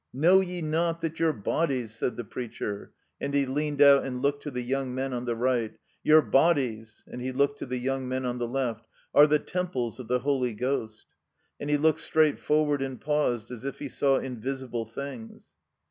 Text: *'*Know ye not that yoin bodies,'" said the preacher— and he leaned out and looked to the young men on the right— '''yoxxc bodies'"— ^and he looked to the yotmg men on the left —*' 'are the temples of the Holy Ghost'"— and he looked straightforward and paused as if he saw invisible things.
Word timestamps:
*'*Know 0.13 0.39
ye 0.41 0.63
not 0.63 1.01
that 1.01 1.17
yoin 1.17 1.43
bodies,'" 1.43 1.93
said 1.93 2.17
the 2.17 2.23
preacher— 2.23 2.91
and 3.21 3.35
he 3.35 3.45
leaned 3.45 3.83
out 3.83 4.03
and 4.03 4.19
looked 4.19 4.41
to 4.41 4.49
the 4.49 4.63
young 4.63 4.95
men 4.95 5.13
on 5.13 5.25
the 5.25 5.35
right— 5.35 5.75
'''yoxxc 6.07 6.31
bodies'"— 6.31 7.03
^and 7.07 7.21
he 7.21 7.31
looked 7.31 7.59
to 7.59 7.67
the 7.67 7.85
yotmg 7.85 8.05
men 8.05 8.25
on 8.25 8.39
the 8.39 8.47
left 8.47 8.83
—*' 9.05 9.13
'are 9.13 9.27
the 9.27 9.37
temples 9.37 9.99
of 9.99 10.07
the 10.07 10.21
Holy 10.21 10.55
Ghost'"— 10.55 11.05
and 11.59 11.69
he 11.69 11.77
looked 11.77 11.99
straightforward 11.99 12.81
and 12.81 12.99
paused 12.99 13.51
as 13.51 13.63
if 13.63 13.77
he 13.77 13.89
saw 13.89 14.15
invisible 14.17 14.85
things. 14.87 15.51